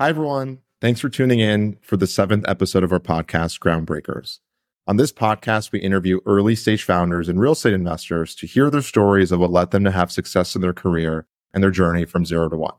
[0.00, 0.60] Hi, everyone.
[0.80, 4.38] Thanks for tuning in for the seventh episode of our podcast, Groundbreakers.
[4.86, 8.80] On this podcast, we interview early stage founders and real estate investors to hear their
[8.80, 12.24] stories of what led them to have success in their career and their journey from
[12.24, 12.76] zero to one.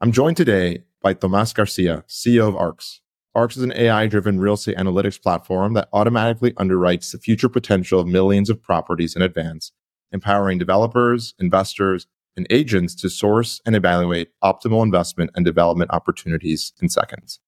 [0.00, 3.02] I'm joined today by Tomas Garcia, CEO of ARX.
[3.36, 8.00] ARX is an AI driven real estate analytics platform that automatically underwrites the future potential
[8.00, 9.70] of millions of properties in advance,
[10.10, 16.88] empowering developers, investors, and agents to source and evaluate optimal investment and development opportunities in
[16.88, 17.40] seconds.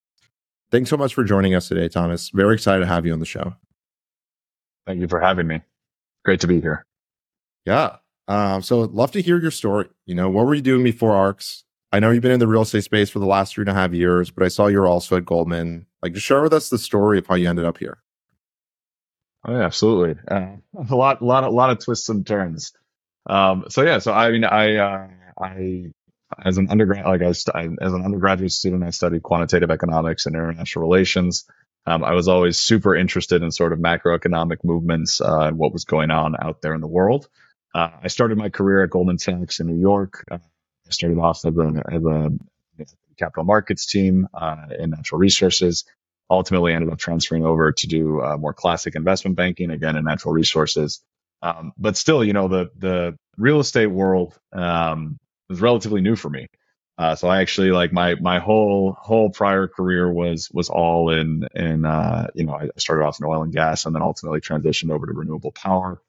[0.71, 2.31] Thanks so much for joining us today, Tomas.
[2.31, 3.55] Very excited to have you on the show.
[4.87, 5.61] Thank you for having me.
[6.25, 6.85] Great to be here.
[7.65, 7.97] Yeah.
[8.27, 9.89] Uh, so love to hear your story.
[10.07, 11.65] You know, what were you doing before ARX?
[11.91, 13.75] I know you've been in the real estate space for the last three and a
[13.75, 15.87] half years, but I saw you're also at Goldman.
[16.03, 17.99] Like, just share with us the story of how you ended up here.
[19.47, 20.21] Oh, yeah, absolutely.
[20.31, 20.57] Uh,
[20.91, 22.73] a lot, lot, a lot of twists and turns.
[23.29, 25.09] Um, so yeah, so I mean, I, uh,
[25.41, 25.87] I,
[26.45, 30.35] as an undergrad, like I, st- as an undergraduate student, I studied quantitative economics and
[30.35, 31.45] international relations.
[31.87, 35.85] Um, I was always super interested in sort of macroeconomic movements uh, and what was
[35.85, 37.29] going on out there in the world.
[37.75, 40.25] Uh, I started my career at Goldman Sachs in New York.
[40.31, 40.39] Uh,
[40.87, 42.31] I started off as a, as a
[43.19, 45.85] capital markets team uh, in natural resources.
[46.31, 50.35] Ultimately, ended up transferring over to do uh, more classic investment banking again in natural
[50.35, 51.03] resources.
[51.43, 56.31] Um, but still, you know, the the real estate world um, was relatively new for
[56.31, 56.49] me.
[56.99, 61.47] Uh, so I actually like my my whole whole prior career was was all in
[61.55, 64.91] in uh, you know I started off in oil and gas and then ultimately transitioned
[64.93, 66.03] over to renewable power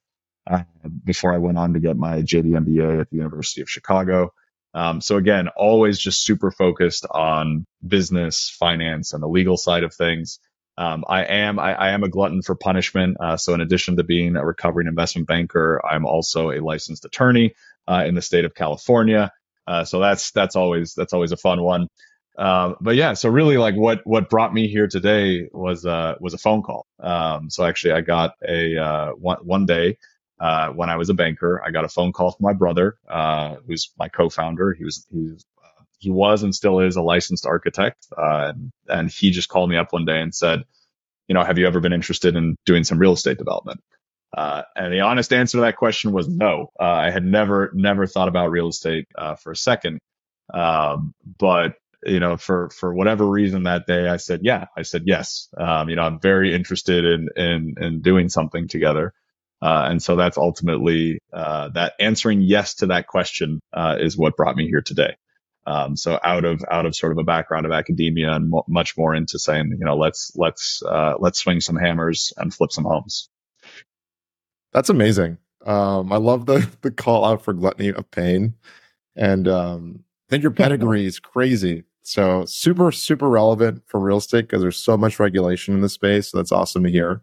[0.49, 0.63] uh,
[1.03, 4.33] before I went on to get my JD MBA at the University of Chicago.
[4.73, 9.93] Um, so again, always just super focused on business, finance, and the legal side of
[9.93, 10.39] things.
[10.79, 13.17] Um, I am I, I, am a glutton for punishment.
[13.19, 17.53] Uh, so in addition to being a recovering investment banker, I'm also a licensed attorney
[17.85, 19.33] uh, in the state of California.
[19.67, 21.89] Uh, so that's that's always that's always a fun one.
[22.37, 26.33] Um, but yeah, so really like what what brought me here today was uh, was
[26.33, 26.87] a phone call.
[26.97, 29.97] Um, so actually, I got a uh, one one day
[30.39, 32.95] uh, when I was a banker, I got a phone call from my brother,
[33.67, 34.75] who's my co-founder.
[34.75, 35.45] He was he was
[35.99, 38.07] he was and still is a licensed architect.
[38.17, 38.53] Uh,
[38.87, 40.63] and he just called me up one day and said,
[41.27, 43.81] you know, have you ever been interested in doing some real estate development?
[44.35, 46.71] Uh, and the honest answer to that question was no.
[46.79, 49.99] Uh, I had never, never thought about real estate uh, for a second.
[50.53, 51.73] Um, but
[52.03, 54.65] you know, for for whatever reason that day, I said yeah.
[54.77, 55.49] I said yes.
[55.57, 59.13] Um, you know, I'm very interested in in in doing something together.
[59.61, 64.55] Uh, and so that's ultimately uh, that answering yes to that question is what brought
[64.55, 65.15] me here today.
[65.69, 68.97] Um, so out of out of sort of a background of academia and mo- much
[68.97, 72.85] more into saying, you know, let's let's uh, let's swing some hammers and flip some
[72.85, 73.29] homes.
[74.73, 75.37] That's amazing.
[75.63, 78.55] Um, I love the the call out for gluttony of pain,
[79.15, 81.83] and um, I think your pedigree is crazy.
[82.01, 86.31] So super super relevant for real estate because there's so much regulation in the space.
[86.31, 87.21] So that's awesome to hear.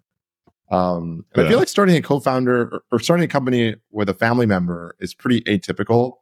[0.70, 1.44] Um, yeah.
[1.44, 4.94] I feel like starting a co-founder or, or starting a company with a family member
[5.00, 6.18] is pretty atypical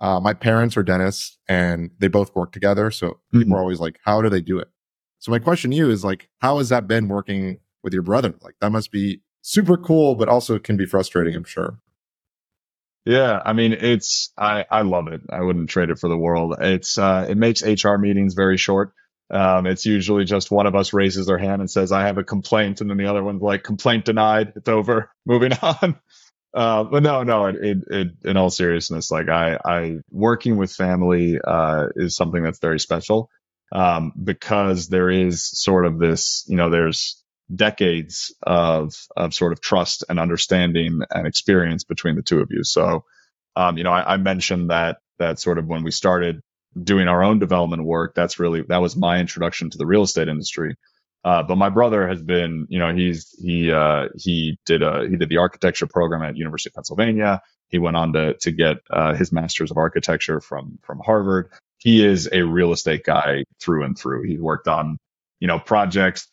[0.00, 2.90] uh, my parents are dentists and they both work together.
[2.90, 3.38] So mm-hmm.
[3.38, 4.68] people are always like, how do they do it?
[5.18, 8.34] So my question to you is like, how has that been working with your brother?
[8.42, 11.78] Like that must be super cool, but also can be frustrating, I'm sure.
[13.06, 15.20] Yeah, I mean, it's I I love it.
[15.30, 16.56] I wouldn't trade it for the world.
[16.60, 18.92] It's uh, it makes HR meetings very short.
[19.30, 22.24] Um, it's usually just one of us raises their hand and says, "I have a
[22.24, 24.54] complaint," and then the other one's like, "Complaint denied.
[24.56, 25.10] It's over.
[25.26, 26.00] Moving on."
[26.56, 30.72] Uh, but no, no, it, it, it, in all seriousness, like I, I working with
[30.72, 33.28] family, uh, is something that's very special.
[33.72, 37.22] Um, because there is sort of this, you know, there's
[37.54, 42.62] decades of, of sort of trust and understanding and experience between the two of you.
[42.62, 43.04] So,
[43.56, 46.40] um, you know, I, I mentioned that, that sort of when we started
[46.80, 50.28] doing our own development work, that's really, that was my introduction to the real estate
[50.28, 50.76] industry.
[51.26, 55.16] Uh, but my brother has been, you know, he's he uh, he did a he
[55.16, 57.42] did the architecture program at University of Pennsylvania.
[57.68, 61.50] He went on to to get uh, his master's of architecture from from Harvard.
[61.78, 64.22] He is a real estate guy through and through.
[64.22, 64.98] He's worked on,
[65.40, 66.28] you know, projects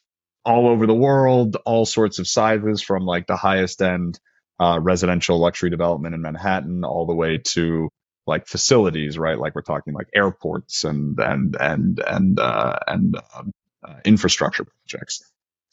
[0.46, 4.20] all over the world, all sorts of sizes, from like the highest end
[4.60, 7.90] uh, residential luxury development in Manhattan, all the way to
[8.28, 9.40] like facilities, right?
[9.40, 13.52] Like we're talking like airports and and and and uh, and um,
[13.84, 15.24] uh, infrastructure projects.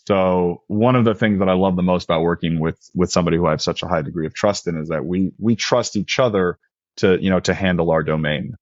[0.06, 3.36] So one of the things that I love the most about working with with somebody
[3.36, 5.96] who I have such a high degree of trust in is that we we trust
[5.96, 6.58] each other
[6.96, 8.54] to you know to handle our domain.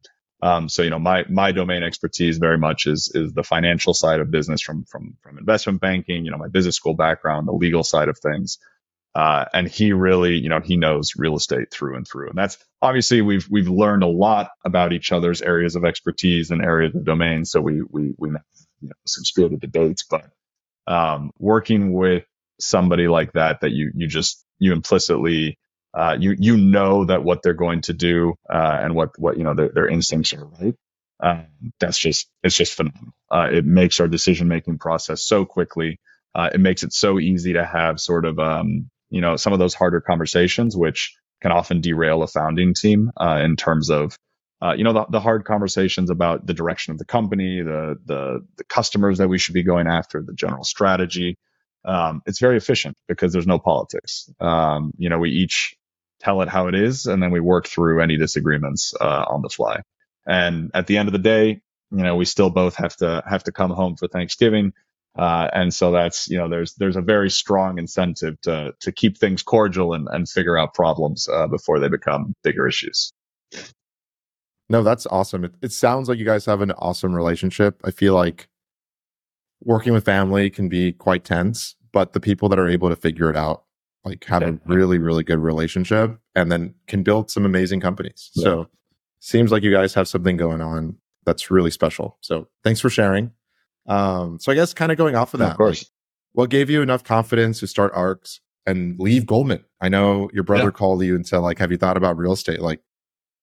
[0.42, 4.20] Um, so you know my my domain expertise very much is is the financial side
[4.20, 6.24] of business from from from investment banking.
[6.24, 8.58] You know my business school background, the legal side of things.
[9.14, 12.28] Uh, and he really, you know, he knows real estate through and through.
[12.28, 16.62] And that's obviously we've we've learned a lot about each other's areas of expertise and
[16.62, 17.44] areas of domain.
[17.44, 18.30] So we we we
[18.80, 20.24] you know, some spirited debates, but
[20.86, 22.24] um, working with
[22.60, 25.58] somebody like that that you you just you implicitly
[25.94, 29.44] uh, you you know that what they're going to do uh, and what what you
[29.44, 30.74] know their, their instincts are right.
[31.22, 31.46] Um,
[31.80, 33.14] that's just it's just phenomenal.
[33.30, 36.00] Uh, it makes our decision making process so quickly.
[36.34, 39.58] Uh, it makes it so easy to have sort of um, you know some of
[39.58, 44.18] those harder conversations, which can often derail a founding team uh, in terms of
[44.62, 48.46] uh, you know the, the hard conversations about the direction of the company, the the
[48.56, 51.38] the customers that we should be going after, the general strategy.
[51.84, 54.30] Um, it's very efficient because there's no politics.
[54.40, 55.76] Um, you know, we each
[56.20, 59.48] tell it how it is, and then we work through any disagreements uh, on the
[59.48, 59.82] fly.
[60.26, 61.60] And at the end of the day,
[61.90, 64.72] you know, we still both have to have to come home for Thanksgiving.
[65.16, 69.18] Uh, and so that's you know there's there's a very strong incentive to to keep
[69.18, 73.12] things cordial and, and figure out problems uh, before they become bigger issues.
[74.68, 75.44] No, that's awesome.
[75.44, 77.80] It, it sounds like you guys have an awesome relationship.
[77.84, 78.48] I feel like
[79.62, 83.30] working with family can be quite tense, but the people that are able to figure
[83.30, 83.64] it out
[84.04, 84.48] like have yeah.
[84.48, 88.30] a really really good relationship and then can build some amazing companies.
[88.34, 88.44] Yeah.
[88.44, 88.68] So
[89.20, 92.16] seems like you guys have something going on that's really special.
[92.20, 93.32] So thanks for sharing.
[93.86, 95.82] Um, so I guess kind of going off of that, of course.
[95.82, 95.90] Like,
[96.32, 99.64] what gave you enough confidence to start ARX and leave Goldman?
[99.80, 100.70] I know your brother yeah.
[100.70, 102.60] called you and said, like, have you thought about real estate?
[102.60, 102.80] Like,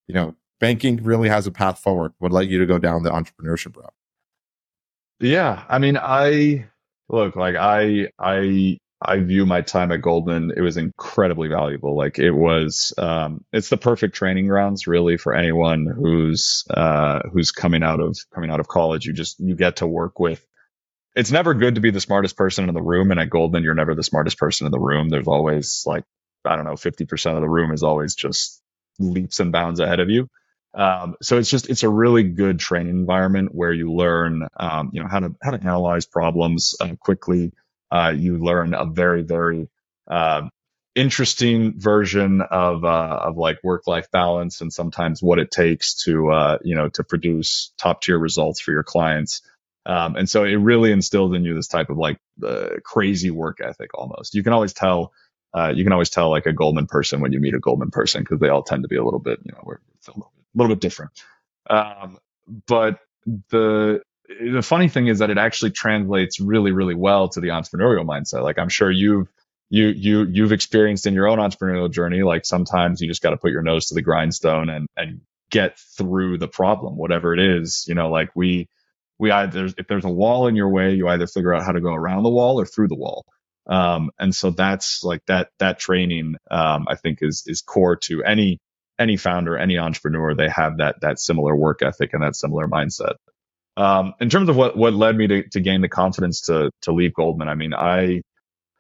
[0.07, 2.13] you know, banking really has a path forward.
[2.19, 3.93] would led you to go down the entrepreneurship route?
[5.19, 6.67] Yeah, I mean, I
[7.09, 11.95] look like I I I view my time at Goldman, it was incredibly valuable.
[11.95, 17.51] Like it was, um, it's the perfect training grounds really for anyone who's, uh, who's
[17.51, 19.05] coming out of, coming out of college.
[19.05, 20.45] You just, you get to work with,
[21.15, 23.11] it's never good to be the smartest person in the room.
[23.11, 25.09] And at Goldman, you're never the smartest person in the room.
[25.09, 26.03] There's always like,
[26.43, 28.61] I don't know, 50% of the room is always just
[28.97, 30.29] leaps and bounds ahead of you.
[30.75, 35.01] Um, so it's just it's a really good training environment where you learn um, you
[35.01, 37.54] know how to how to analyze problems uh, quickly
[37.92, 39.69] uh, you learn a very, very
[40.10, 40.44] uh,
[40.95, 46.30] interesting version of uh, of like work life balance and sometimes what it takes to
[46.30, 49.42] uh, you know to produce top tier results for your clients.
[49.86, 52.18] Um, and so it really instilled in you this type of like
[52.83, 54.33] crazy work ethic almost.
[54.33, 55.13] You can always tell.
[55.54, 58.24] Uh, you can always tell like a Goldman person when you meet a Goldman person
[58.24, 60.81] because they all tend to be a little bit, you know, we're a little bit
[60.81, 61.11] different.
[61.69, 62.17] Um,
[62.67, 62.99] but
[63.49, 68.05] the the funny thing is that it actually translates really, really well to the entrepreneurial
[68.05, 68.43] mindset.
[68.43, 69.27] Like I'm sure you've
[69.69, 72.23] you you you've experienced in your own entrepreneurial journey.
[72.23, 75.21] Like sometimes you just got to put your nose to the grindstone and and
[75.51, 77.85] get through the problem, whatever it is.
[77.87, 78.69] You know, like we
[79.19, 81.81] we either if there's a wall in your way, you either figure out how to
[81.81, 83.25] go around the wall or through the wall.
[83.67, 88.23] Um, and so that's like that that training um, I think is is core to
[88.23, 88.59] any
[89.00, 90.36] any founder, any entrepreneur.
[90.36, 93.15] They have that that similar work ethic and that similar mindset.
[93.77, 96.94] Um, in terms of what, what led me to, to gain the confidence to, to
[96.94, 98.21] leave Goldman, I mean, I,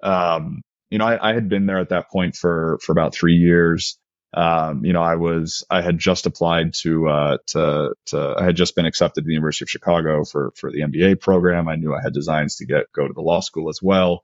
[0.01, 3.33] um, you know, I, I, had been there at that point for, for about three
[3.33, 3.97] years.
[4.33, 8.55] Um, you know, I was, I had just applied to, uh, to, to, I had
[8.55, 11.67] just been accepted to the University of Chicago for, for the MBA program.
[11.67, 14.21] I knew I had designs to get, go to the law school as well.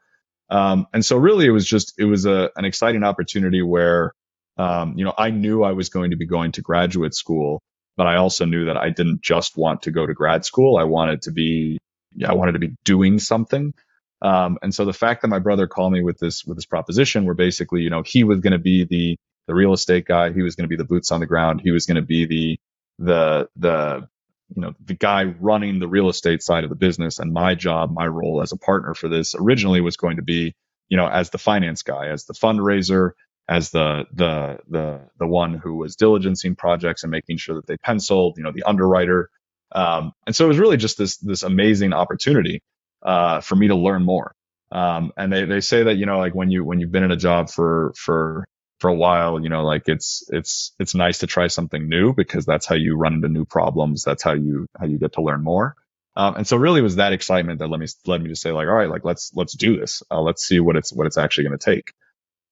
[0.50, 4.14] Um, and so really it was just, it was a, an exciting opportunity where,
[4.58, 7.62] um, you know, I knew I was going to be going to graduate school
[7.98, 10.78] but I also knew that I didn't just want to go to grad school.
[10.78, 11.78] I wanted to be,
[12.26, 13.74] I wanted to be doing something.
[14.22, 17.26] Um, and so the fact that my brother called me with this with this proposition,
[17.26, 19.18] where basically, you know, he was going to be the
[19.48, 21.72] the real estate guy, he was going to be the boots on the ground, he
[21.72, 22.58] was going to be the
[23.00, 24.08] the the
[24.56, 27.92] you know the guy running the real estate side of the business, and my job,
[27.92, 30.54] my role as a partner for this originally was going to be,
[30.90, 33.12] you know, as the finance guy, as the fundraiser,
[33.52, 37.76] as the the the the one who was diligencing projects and making sure that they
[37.78, 39.30] penciled, you know, the underwriter.
[39.74, 42.64] Um, and so it was really just this this amazing opportunity
[43.04, 44.34] uh, for me to learn more.
[44.72, 47.12] Um, and they, they say that you know like when you when you've been in
[47.12, 48.46] a job for for
[48.80, 52.46] for a while, you know, like it's it's it's nice to try something new because
[52.46, 54.04] that's how you run into new problems.
[54.04, 55.76] That's how you how you get to learn more.
[56.16, 58.52] Um, and so really it was that excitement that led me led me to say
[58.54, 60.04] like, all right, like let's let's do this.
[60.10, 61.92] Uh, let's see what it's what it's actually going to take.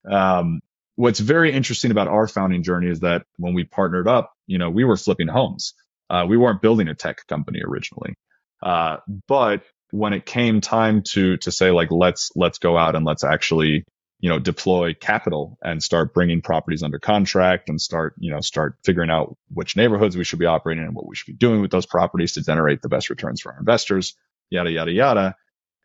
[0.10, 0.60] Um,
[1.00, 4.70] what's very interesting about our founding journey is that when we partnered up, you know,
[4.70, 5.74] we were flipping homes.
[6.10, 8.16] Uh, we weren't building a tech company originally.
[8.62, 13.06] Uh, but when it came time to, to say like, let's, let's go out and
[13.06, 13.86] let's actually,
[14.20, 18.76] you know, deploy capital and start bringing properties under contract and start, you know, start
[18.84, 21.72] figuring out which neighborhoods we should be operating and what we should be doing with
[21.72, 24.18] those properties to generate the best returns for our investors,
[24.50, 25.36] yada, yada, yada.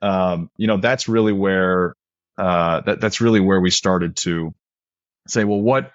[0.02, 1.94] Um, you know, that's really where
[2.36, 4.52] uh, that that's really where we started to
[5.28, 5.90] say, well, what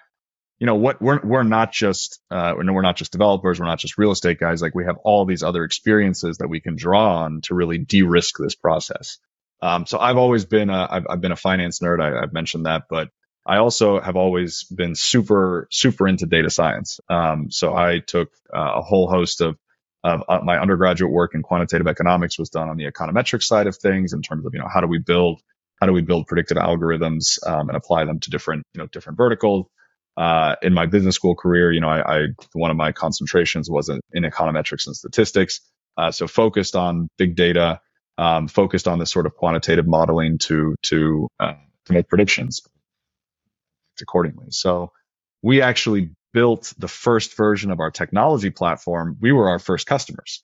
[0.60, 3.96] you know, what we're we're not just uh, we're not just developers, we're not just
[3.96, 4.60] real estate guys.
[4.60, 8.36] Like we have all these other experiences that we can draw on to really de-risk
[8.38, 9.18] this process.
[9.62, 12.00] Um, so I've always been a, I've, I've been a finance nerd.
[12.00, 13.08] I, have mentioned that, but
[13.46, 17.00] I also have always been super super into data science.
[17.08, 19.56] Um, so I took uh, a whole host of
[20.04, 23.76] of uh, my undergraduate work in quantitative economics was done on the econometric side of
[23.76, 25.40] things in terms of you know how do we build
[25.80, 29.16] how do we build predictive algorithms um, and apply them to different you know different
[29.16, 29.66] verticals.
[30.16, 33.88] Uh, in my business school career, you know, I, I one of my concentrations was
[33.88, 35.60] in, econometrics and statistics.
[35.96, 37.80] Uh, so focused on big data,
[38.18, 41.54] um, focused on this sort of quantitative modeling to to uh,
[41.86, 42.60] to make predictions
[44.00, 44.46] accordingly.
[44.50, 44.92] So
[45.42, 49.16] we actually built the first version of our technology platform.
[49.20, 50.42] We were our first customers.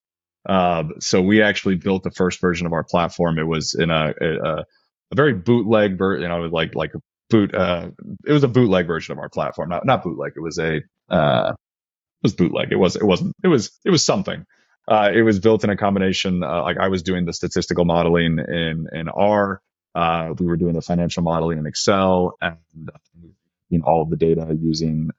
[0.48, 3.38] Uh, so we actually built the first version of our platform.
[3.38, 4.64] It was in a a,
[5.12, 7.54] a very bootleg, ver- you know, like like a boot.
[7.54, 7.90] Uh,
[8.26, 10.32] it was a bootleg version of our platform, not not bootleg.
[10.36, 12.72] It was a uh, it was bootleg.
[12.72, 13.34] It was it wasn't.
[13.44, 14.46] It was it was something.
[14.88, 16.42] Uh, it was built in a combination.
[16.42, 19.60] Uh, like I was doing the statistical modeling in in R.
[19.94, 22.56] Uh, we were doing the financial modeling in Excel, and
[23.70, 25.10] you know, all of the data using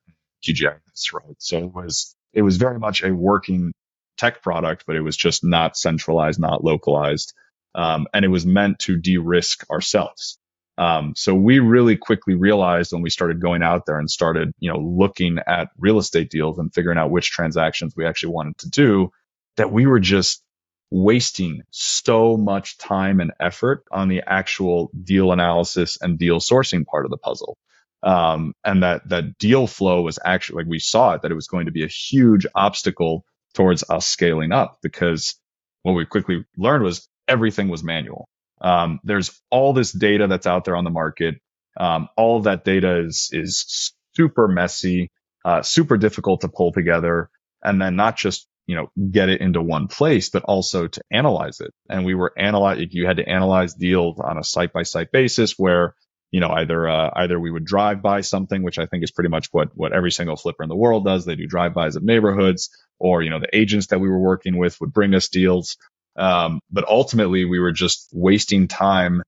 [0.48, 1.36] QGIS, right?
[1.40, 3.74] So it was it was very much a working
[4.18, 7.34] tech product, but it was just not centralized, not localized,
[7.78, 10.40] um, and it was meant to de-risk ourselves.
[10.80, 14.72] Um, so we really quickly realized when we started going out there and started, you
[14.72, 18.70] know, looking at real estate deals and figuring out which transactions we actually wanted to
[18.70, 19.12] do,
[19.58, 20.44] that we were just
[20.92, 27.06] wasting so much time and effort on the actual deal analysis and deal sourcing part
[27.06, 27.58] of the puzzle.
[28.04, 31.48] Um, and that that deal flow was actually like we saw it that it was
[31.48, 35.36] going to be a huge obstacle towards us scaling up because
[35.82, 38.28] what we quickly learned was everything was manual.
[38.62, 41.36] Um, there's all this data that's out there on the market.
[41.80, 45.12] Um, all of that data is is super messy,
[45.46, 47.30] uh, super difficult to pull together,
[47.64, 51.60] and then not just you know get it into one place, but also to analyze
[51.60, 51.72] it.
[51.90, 52.88] And we were analyze.
[52.92, 55.94] You had to analyze deals on a site by site basis, where
[56.32, 59.30] you know either uh, either we would drive by something, which I think is pretty
[59.30, 61.26] much what what every single flipper in the world does.
[61.26, 64.58] They do drive bys of neighborhoods, or you know the agents that we were working
[64.58, 65.78] with would bring us deals
[66.18, 69.22] um, but ultimately, we were just wasting time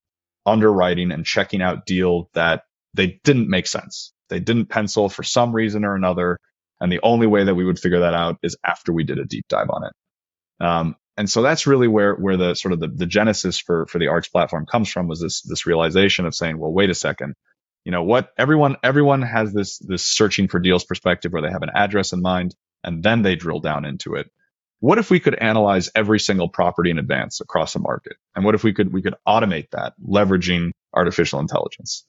[0.45, 4.13] underwriting and checking out deals that they didn't make sense.
[4.29, 6.37] They didn't pencil for some reason or another.
[6.79, 9.25] And the only way that we would figure that out is after we did a
[9.25, 10.65] deep dive on it.
[10.65, 13.99] Um, and so that's really where, where the sort of the, the genesis for, for
[13.99, 17.35] the ARX platform comes from was this, this realization of saying, well, wait a second.
[17.83, 18.31] You know what?
[18.37, 22.21] Everyone, everyone has this, this searching for deals perspective where they have an address in
[22.21, 24.31] mind and then they drill down into it
[24.79, 28.13] what if we could analyze every single property in advance across a market?
[28.35, 32.05] And what if we could we could automate that leveraging artificial intelligence?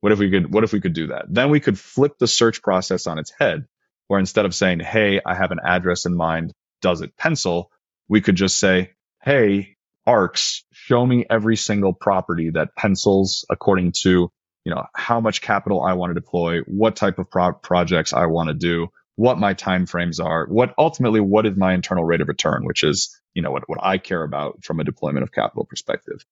[0.00, 1.26] What if we could what if we could do that?
[1.28, 3.66] Then we could flip the search process on its head,
[4.08, 7.70] where instead of saying, "Hey, I have an address in mind, does it pencil?"
[8.08, 8.90] we could just say,
[9.22, 9.76] "Hey,
[10.06, 14.30] ARX, show me every single property that pencils according to,
[14.64, 18.26] you know, how much capital I want to deploy, what type of pro- projects I
[18.26, 22.20] want to do, what my time frames are, what ultimately what is my internal rate
[22.20, 25.32] of return, which is you know what what I care about from a deployment of
[25.32, 26.24] capital perspective.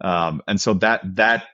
[0.00, 1.46] Um, and so that that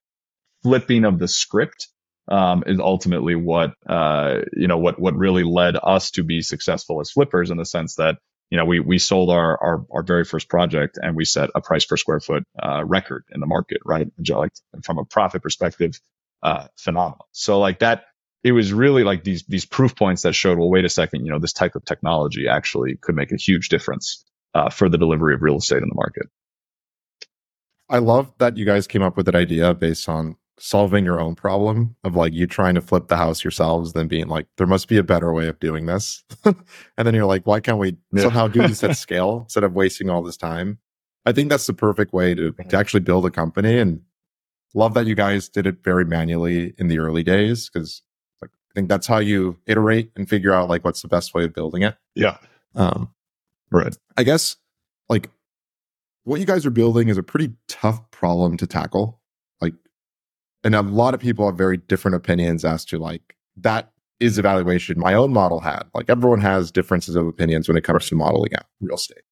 [0.63, 1.89] flipping of the script
[2.29, 7.01] um, is ultimately what uh, you know what what really led us to be successful
[7.01, 8.19] as flippers in the sense that
[8.51, 11.61] you know we we sold our our, our very first project and we set a
[11.61, 14.09] price per square foot uh, record in the market, right?
[14.29, 14.53] Like
[14.83, 16.01] from a profit perspective,
[16.43, 17.29] uh, phenomenal.
[17.33, 18.05] So like that
[18.45, 21.33] it was really like these these proof points that showed, well, wait a second, you
[21.33, 24.23] know, this type of technology actually could make a huge difference
[24.55, 26.27] uh, for the delivery of real estate in the market.
[27.89, 31.35] I love that you guys came up with that idea based on solving your own
[31.35, 34.89] problem of like you trying to flip the house yourselves, then being like, there must
[34.89, 36.23] be a better way of doing this.
[36.45, 36.55] and
[36.97, 38.23] then you're like, why can't we yeah.
[38.23, 40.79] somehow do this at scale instead of wasting all this time?
[41.27, 44.03] I think that's the perfect way to, to actually build a company and
[44.75, 48.03] love that you guys did it very manually in the early days because
[48.75, 51.55] I think that's how you iterate and figure out like what's the best way of
[51.55, 51.97] building it.
[52.17, 52.39] Yeah.
[52.75, 53.15] Um,
[53.71, 53.97] right.
[54.17, 54.57] I guess
[55.09, 55.31] like
[56.25, 59.21] what you guys are building is a pretty tough problem to tackle.
[59.61, 59.75] Like,
[60.65, 64.99] and a lot of people have very different opinions as to like that is evaluation
[64.99, 65.85] my own model had.
[65.95, 69.23] Like everyone has differences of opinions when it comes to modeling out real estate.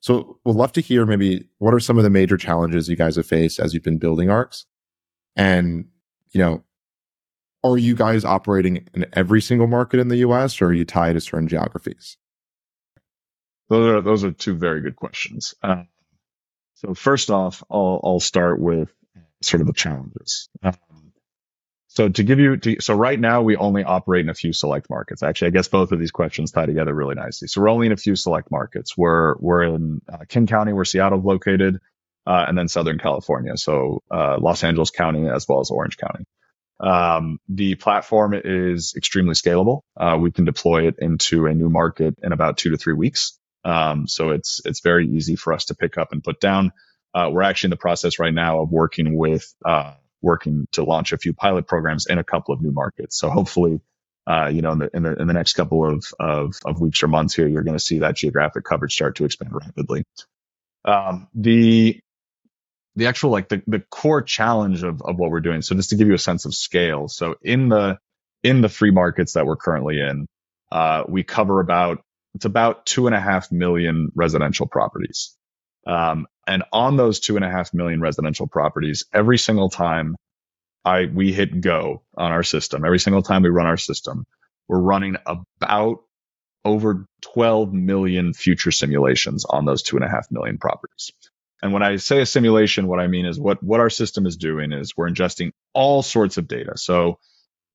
[0.00, 3.14] So we'd love to hear maybe what are some of the major challenges you guys
[3.14, 4.66] have faced as you've been building ARX?
[5.36, 5.86] And,
[6.32, 6.64] you know,
[7.64, 11.14] are you guys operating in every single market in the US or are you tied
[11.14, 12.16] to certain geographies?
[13.68, 15.54] Those are those are two very good questions.
[15.62, 15.84] Uh,
[16.74, 18.92] so first off, I'll I'll start with
[19.40, 20.48] sort of the challenges.
[20.62, 20.74] Um,
[21.88, 24.88] so to give you, to, so right now we only operate in a few select
[24.88, 25.22] markets.
[25.22, 27.48] Actually, I guess both of these questions tie together really nicely.
[27.48, 28.96] So we're only in a few select markets.
[28.96, 31.80] We're we're in uh, King County, where Seattle's located,
[32.26, 36.24] uh, and then Southern California, so uh, Los Angeles County as well as Orange County.
[36.82, 39.82] Um, the platform is extremely scalable.
[39.96, 43.38] Uh, we can deploy it into a new market in about two to three weeks.
[43.64, 46.72] Um, so it's it's very easy for us to pick up and put down.
[47.14, 51.12] Uh, we're actually in the process right now of working with uh, working to launch
[51.12, 53.18] a few pilot programs in a couple of new markets.
[53.18, 53.80] So hopefully,
[54.26, 57.02] uh, you know, in the, in the, in the next couple of, of, of weeks
[57.02, 60.04] or months here, you're going to see that geographic coverage start to expand rapidly.
[60.84, 62.00] Um, the,
[62.96, 65.62] the actual, like the, the core challenge of, of what we're doing.
[65.62, 67.08] So just to give you a sense of scale.
[67.08, 67.98] So in the,
[68.42, 70.26] in the free markets that we're currently in,
[70.70, 72.02] uh, we cover about,
[72.34, 75.36] it's about two and a half million residential properties.
[75.86, 80.16] Um, and on those two and a half million residential properties, every single time
[80.84, 84.24] I we hit go on our system, every single time we run our system,
[84.68, 85.98] we're running about
[86.64, 91.12] over 12 million future simulations on those two and a half million properties.
[91.62, 94.36] And when I say a simulation, what I mean is what, what our system is
[94.36, 96.72] doing is we're ingesting all sorts of data.
[96.76, 97.18] So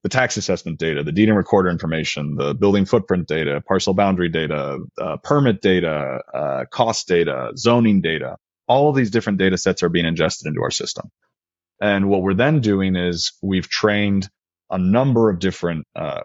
[0.04, 4.30] the tax assessment data, the deed and recorder information, the building footprint data, parcel boundary
[4.30, 8.36] data, uh, permit data, uh, cost data, zoning data.
[8.68, 11.10] All of these different data sets are being ingested into our system.
[11.82, 14.30] And what we're then doing is we've trained
[14.70, 16.22] a number of different, uh,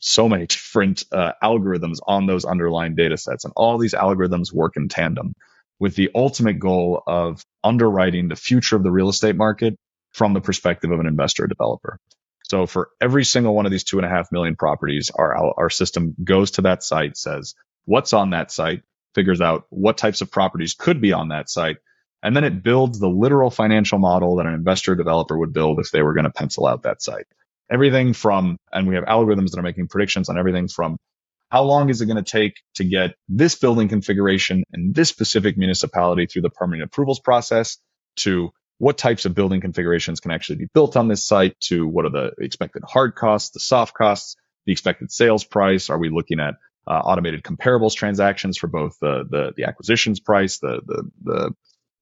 [0.00, 3.44] so many different uh, algorithms on those underlying data sets.
[3.44, 5.34] And all these algorithms work in tandem
[5.78, 9.76] with the ultimate goal of underwriting the future of the real estate market
[10.12, 11.98] from the perspective of an investor or developer.
[12.48, 15.70] So for every single one of these two and a half million properties, our, our
[15.70, 17.54] system goes to that site, says
[17.84, 18.82] what's on that site,
[19.14, 21.78] figures out what types of properties could be on that site,
[22.22, 25.90] and then it builds the literal financial model that an investor developer would build if
[25.90, 27.26] they were going to pencil out that site.
[27.70, 30.98] Everything from, and we have algorithms that are making predictions on everything from
[31.50, 35.56] how long is it going to take to get this building configuration in this specific
[35.56, 37.78] municipality through the permitting approvals process
[38.16, 42.04] to what types of building configurations can actually be built on this site to what
[42.04, 45.88] are the expected hard costs, the soft costs, the expected sales price.
[45.88, 46.54] Are we looking at
[46.86, 51.54] uh, automated comparables transactions for both the, the, the acquisitions price, the, the, the,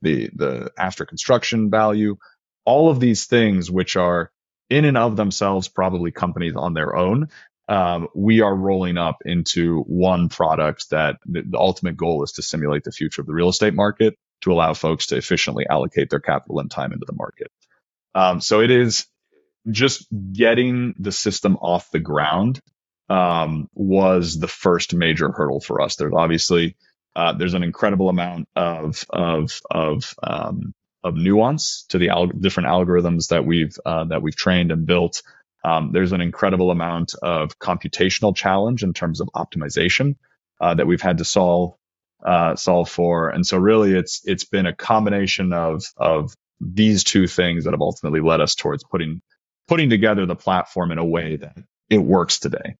[0.02, 2.16] the, the after construction value,
[2.64, 4.30] all of these things, which are
[4.68, 7.28] in and of themselves, probably companies on their own.
[7.68, 12.42] Um, we are rolling up into one product that the, the ultimate goal is to
[12.42, 16.20] simulate the future of the real estate market to allow folks to efficiently allocate their
[16.20, 17.50] capital and time into the market.
[18.14, 19.06] Um, so it is
[19.70, 22.60] just getting the system off the ground
[23.08, 25.96] um, was the first major hurdle for us.
[25.96, 26.76] There's obviously
[27.16, 30.74] uh, there's an incredible amount of of of um,
[31.04, 35.22] of nuance to the al- different algorithms that we've uh, that we've trained and built.
[35.64, 40.16] Um, there's an incredible amount of computational challenge in terms of optimization
[40.60, 41.74] uh, that we've had to solve
[42.24, 43.28] uh, solve for.
[43.28, 47.82] And so really it's, it's been a combination of, of these two things that have
[47.82, 49.20] ultimately led us towards putting,
[49.68, 51.56] putting together the platform in a way that
[51.90, 52.76] it works today.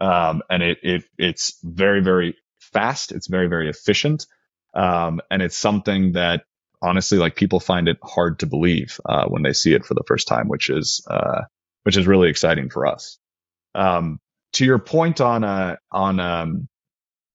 [0.00, 3.10] Um, and it, it, it's very, very fast.
[3.10, 4.26] It's very, very efficient.
[4.74, 6.44] Um, and it's something that
[6.80, 10.04] honestly, like people find it hard to believe, uh, when they see it for the
[10.06, 11.42] first time, which is, uh,
[11.84, 13.18] which is really exciting for us.
[13.74, 14.20] Um,
[14.54, 16.68] to your point on, uh, on, um,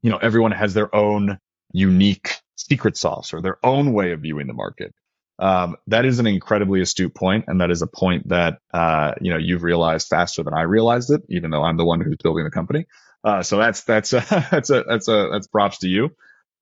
[0.01, 1.39] you know, everyone has their own
[1.71, 4.93] unique secret sauce or their own way of viewing the market.
[5.39, 9.31] Um, that is an incredibly astute point, and that is a point that uh, you
[9.31, 12.43] know you've realized faster than I realized it, even though I'm the one who's building
[12.43, 12.87] the company.
[13.23, 14.19] Uh, so that's that's a,
[14.51, 16.09] that's a that's a that's props to you.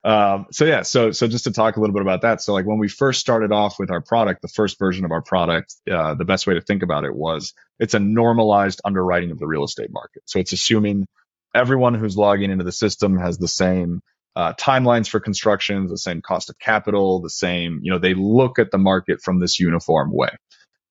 [0.04, 2.42] Um, so yeah, so so just to talk a little bit about that.
[2.42, 5.22] So like when we first started off with our product, the first version of our
[5.22, 9.40] product, uh, the best way to think about it was it's a normalized underwriting of
[9.40, 10.24] the real estate market.
[10.26, 11.08] So it's assuming
[11.54, 14.02] everyone who's logging into the system has the same
[14.36, 18.60] uh, timelines for constructions, the same cost of capital, the same, you know, they look
[18.60, 20.30] at the market from this uniform way.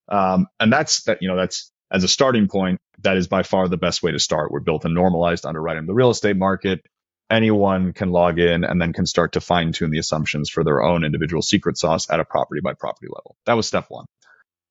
[0.08, 3.68] Um, and that's that, you know, that's as a starting point, that is by far
[3.68, 4.50] the best way to start.
[4.50, 6.84] We're built a normalized underwriting of the real estate market.
[7.30, 10.82] Anyone can log in and then can start to fine tune the assumptions for their
[10.82, 13.36] own individual secret sauce at a property by property level.
[13.46, 14.06] That was step one.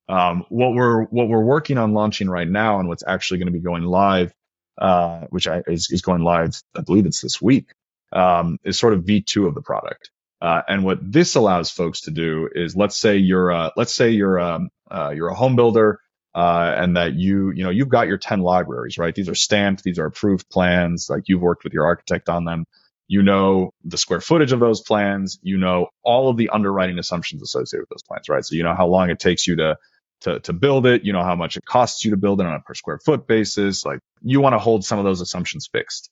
[0.08, 3.52] Um, what we're what we're working on launching right now, and what's actually going to
[3.52, 4.32] be going live,
[4.78, 7.72] uh, which I, is, is going live, I believe it's this week,
[8.12, 10.10] um, is sort of V2 of the product.
[10.40, 14.10] Uh, and what this allows folks to do is, let's say you're, a, let's say
[14.10, 15.98] you're, a, um, uh, you're a home builder,
[16.36, 19.14] uh, and that you, you know, you've got your 10 libraries, right?
[19.14, 19.82] These are stamped.
[19.82, 21.06] These are approved plans.
[21.08, 22.66] Like you've worked with your architect on them.
[23.08, 25.38] You know the square footage of those plans.
[25.40, 28.44] You know all of the underwriting assumptions associated with those plans, right?
[28.44, 29.78] So you know how long it takes you to
[30.22, 31.04] to, to build it.
[31.04, 33.26] You know how much it costs you to build it on a per square foot
[33.26, 33.86] basis.
[33.86, 36.10] Like you want to hold some of those assumptions fixed.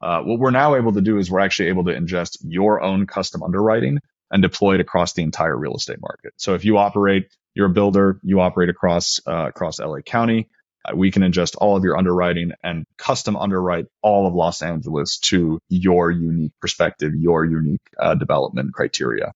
[0.00, 3.06] Uh, what we're now able to do is we're actually able to ingest your own
[3.06, 3.98] custom underwriting
[4.30, 6.32] and deploy it across the entire real estate market.
[6.36, 10.48] So if you operate, you're a builder, you operate across uh, across LA County,
[10.84, 15.18] uh, we can ingest all of your underwriting and custom underwrite all of Los Angeles
[15.18, 19.32] to your unique perspective, your unique uh, development criteria.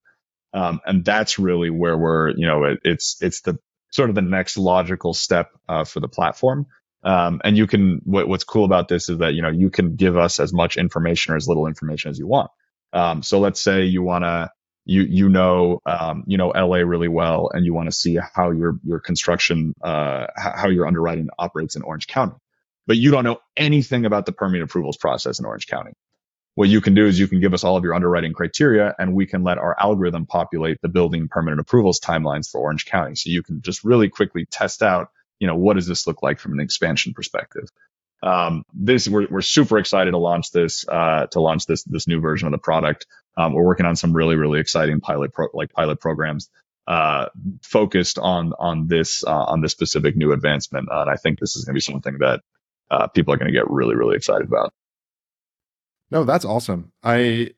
[0.52, 3.58] Um, and that's really where we're, you know, it, it's it's the
[3.90, 6.66] sort of the next logical step uh, for the platform.
[7.02, 9.96] Um, and you can, what, what's cool about this is that, you know, you can
[9.96, 12.50] give us as much information or as little information as you want.
[12.92, 14.50] Um, so let's say you want to,
[14.88, 18.50] you, you know, um, you know, LA really well and you want to see how
[18.50, 22.34] your, your construction, uh, how your underwriting operates in Orange County,
[22.86, 25.92] but you don't know anything about the permit approvals process in Orange County.
[26.54, 29.14] What you can do is you can give us all of your underwriting criteria and
[29.14, 33.14] we can let our algorithm populate the building permanent approvals timelines for Orange County.
[33.14, 36.40] So you can just really quickly test out you know, what does this look like
[36.40, 37.68] from an expansion perspective?
[38.22, 42.20] Um, this we're, we're super excited to launch this uh, to launch this this new
[42.20, 43.06] version of the product.
[43.36, 46.50] Um, we're working on some really really exciting pilot pro, like pilot programs
[46.86, 47.26] uh,
[47.62, 51.54] focused on on this uh, on this specific new advancement, uh, and I think this
[51.56, 52.40] is going to be something that
[52.90, 54.72] uh, people are going to get really really excited about.
[56.10, 56.92] No, that's awesome.
[57.02, 57.50] I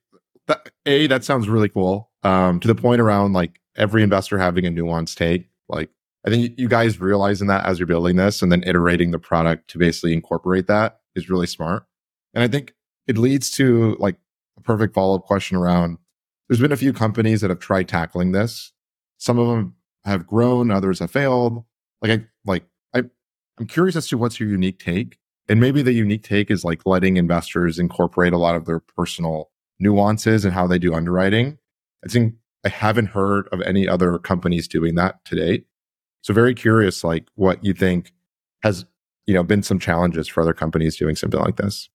[0.46, 2.10] that, a that sounds really cool.
[2.22, 5.48] Um, to the point around like every investor having a nuanced take.
[5.68, 5.90] Like
[6.26, 9.68] I think you guys realizing that as you're building this and then iterating the product
[9.70, 11.84] to basically incorporate that is really smart.
[12.34, 12.74] And I think
[13.06, 14.16] it leads to like
[14.58, 15.98] a perfect follow up question around
[16.48, 18.72] there's been a few companies that have tried tackling this.
[19.18, 21.64] Some of them have grown, others have failed.
[22.02, 23.04] Like I like I
[23.58, 25.16] I'm curious as to what's your unique take.
[25.48, 29.50] And maybe the unique take is like letting investors incorporate a lot of their personal
[29.78, 31.58] nuances and how they do underwriting.
[32.04, 35.66] I think I haven't heard of any other companies doing that to date.
[36.22, 38.12] So very curious, like what you think
[38.62, 38.84] has,
[39.26, 41.88] you know, been some challenges for other companies doing something like this.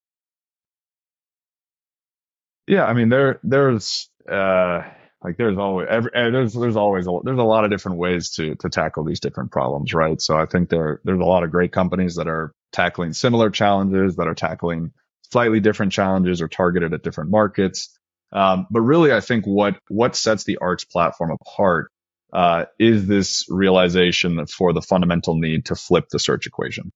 [2.68, 4.82] Yeah, I mean, there, there's, uh,
[5.24, 8.30] like there's always every, eh, there's there's always a, there's a lot of different ways
[8.32, 10.22] to to tackle these different problems, right?
[10.22, 14.18] So I think there there's a lot of great companies that are tackling similar challenges,
[14.18, 14.92] that are tackling
[15.32, 17.98] slightly different challenges or targeted at different markets.
[18.32, 21.92] Um, but really, I think what what sets the ARX platform apart
[22.34, 26.92] uh, is this realization for the fundamental need to flip the search equation.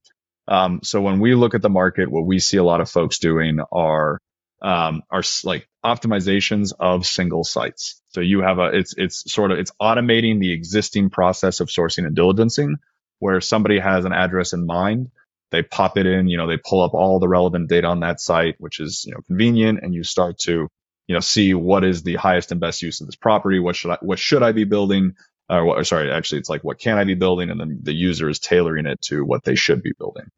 [0.47, 3.19] Um, so when we look at the market, what we see a lot of folks
[3.19, 4.19] doing are
[4.61, 8.01] um, are like optimizations of single sites.
[8.09, 12.05] So you have a it's it's sort of it's automating the existing process of sourcing
[12.05, 12.73] and diligencing,
[13.19, 15.11] where somebody has an address in mind,
[15.51, 18.19] they pop it in, you know, they pull up all the relevant data on that
[18.19, 20.67] site, which is you know convenient, and you start to
[21.09, 23.91] you know see what is the highest and best use of this property, what should
[23.91, 25.15] I what should I be building,
[25.49, 27.93] or, what, or sorry, actually, it's like what can I be building, and then the
[27.93, 30.29] user is tailoring it to what they should be building.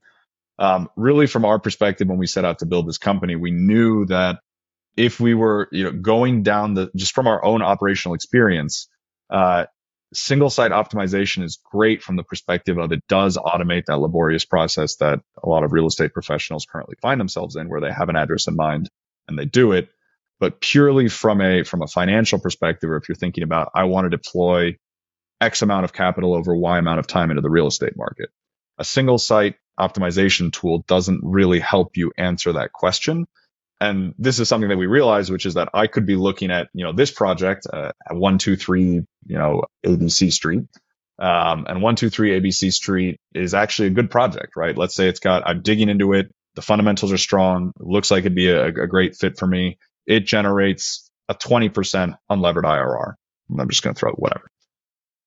[0.57, 4.05] Um, really, from our perspective, when we set out to build this company, we knew
[4.05, 4.39] that
[4.95, 8.87] if we were, you know, going down the just from our own operational experience,
[9.29, 9.65] uh,
[10.13, 14.95] single site optimization is great from the perspective of it does automate that laborious process
[14.97, 18.15] that a lot of real estate professionals currently find themselves in, where they have an
[18.15, 18.89] address in mind
[19.27, 19.89] and they do it.
[20.41, 24.05] But purely from a from a financial perspective, or if you're thinking about I want
[24.05, 24.75] to deploy
[25.39, 28.29] X amount of capital over Y amount of time into the real estate market.
[28.77, 33.27] A single site optimization tool doesn't really help you answer that question.
[33.79, 36.69] And this is something that we realize, which is that I could be looking at,
[36.73, 40.65] you know, this project uh, at 123, you know, ABC Street.
[41.17, 44.77] Um, and 123 ABC Street is actually a good project, right?
[44.77, 46.31] Let's say it's got, I'm digging into it.
[46.55, 47.73] The fundamentals are strong.
[47.79, 49.77] Looks like it'd be a, a great fit for me.
[50.05, 53.13] It generates a 20% unlevered IRR.
[53.57, 54.47] I'm just going to throw whatever.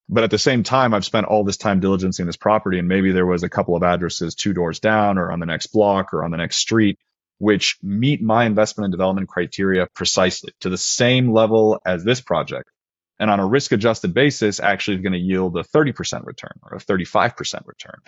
[0.09, 3.13] But at the same time, I've spent all this time diligencing this property and maybe
[3.13, 6.25] there was a couple of addresses two doors down or on the next block or
[6.25, 6.99] on the next street,
[7.39, 12.71] which meet my investment and development criteria precisely to the same level as this project.
[13.19, 16.77] And on a risk adjusted basis, actually is going to yield a 30% return or
[16.77, 18.01] a 35% return.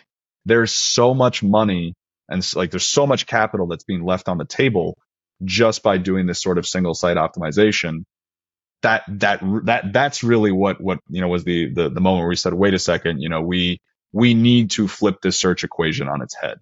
[0.44, 1.94] There's so much money
[2.28, 4.98] and like there's so much capital that's being left on the table
[5.44, 8.04] just by doing this sort of single site optimization
[8.82, 12.28] that that that that's really what what you know was the the the moment where
[12.28, 13.80] we said, wait a second, you know, we
[14.12, 16.58] we need to flip this search equation on its head.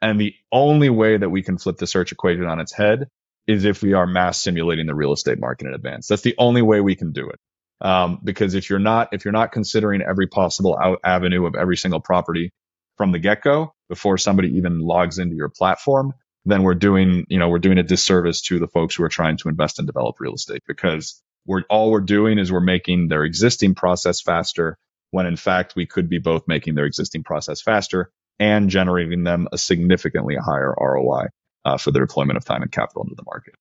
[0.00, 3.08] And the only way that we can flip the search equation on its head
[3.46, 6.06] is if we are mass simulating the real estate market in advance.
[6.06, 7.40] That's the only way we can do it.
[7.80, 11.76] Um, because if you're not if you're not considering every possible out avenue of every
[11.76, 12.50] single property
[12.96, 16.12] from the get go before somebody even logs into your platform,
[16.50, 19.36] then we're doing you know we're doing a disservice to the folks who are trying
[19.38, 23.24] to invest and develop real estate because we're all we're doing is we're making their
[23.24, 24.76] existing process faster
[25.10, 29.48] when in fact we could be both making their existing process faster and generating them
[29.52, 31.26] a significantly higher ROI
[31.64, 33.54] uh, for the deployment of time and capital into the market.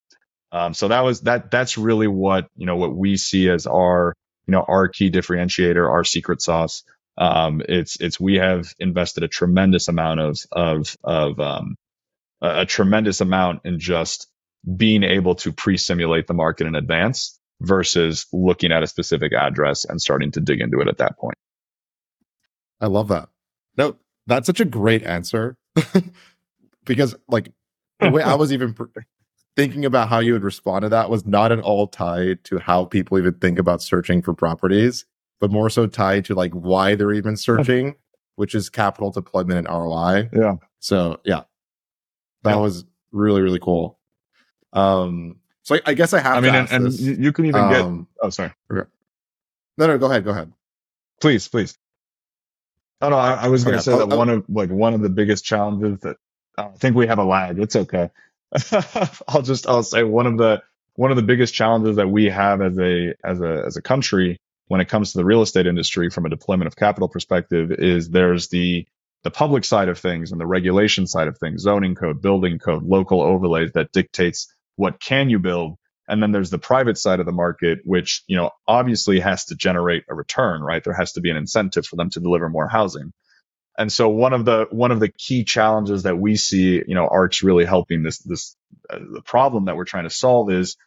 [0.52, 1.52] Um, so that was that.
[1.52, 4.13] That's really what you know what we see as our
[4.47, 6.84] you know our key differentiator, our secret sauce.
[7.17, 11.76] Um, it's it's we have invested a tremendous amount of of of um,
[12.41, 14.28] a, a tremendous amount in just
[14.76, 20.02] being able to pre-simulate the market in advance versus looking at a specific address and
[20.02, 21.36] starting to dig into it at that point.
[22.80, 23.30] I love that.
[23.78, 23.95] No,
[24.28, 25.58] that's such a great answer
[26.86, 27.52] because like
[28.00, 28.86] the way I was even pr-
[29.56, 32.86] thinking about how you would respond to that was not at all tied to how
[32.86, 35.06] people even think about searching for properties,
[35.39, 37.95] but more so tied to like why they're even searching,
[38.36, 40.30] which is capital deployment and ROI.
[40.32, 40.56] Yeah.
[40.80, 41.41] So yeah,
[42.43, 43.97] that was really, really cool.
[44.73, 47.69] Um, so I, I guess I have I mean, and, and, you can even um,
[47.69, 48.54] get, oh, sorry.
[48.71, 48.89] Okay.
[49.78, 50.23] No, no, go ahead.
[50.23, 50.52] Go ahead.
[51.19, 51.78] Please, please.
[53.02, 53.84] Oh no, I, I was going to okay.
[53.84, 54.17] say oh, that oh.
[54.17, 56.17] one of like one of the biggest challenges that
[56.58, 57.60] I think we have a lag.
[57.60, 58.10] It's okay.
[59.28, 60.63] I'll just I'll say one of the
[60.95, 64.39] one of the biggest challenges that we have as a as a as a country
[64.67, 68.10] when it comes to the real estate industry from a deployment of capital perspective is
[68.10, 68.88] there's the
[69.27, 72.81] the public side of things and the regulation side of things, zoning code, building code,
[72.83, 75.75] local overlays that dictates what can you build.
[76.07, 79.55] And then there's the private side of the market, which, you know, obviously has to
[79.55, 80.81] generate a return, right?
[80.81, 83.11] There has to be an incentive for them to deliver more housing.
[83.77, 87.09] And so one of the one of the key challenges that we see, you know,
[87.09, 88.55] ARC's really helping this this
[88.89, 90.77] uh, the problem that we're trying to solve is